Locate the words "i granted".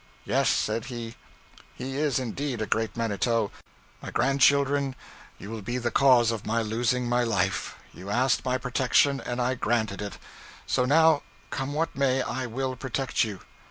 9.39-10.01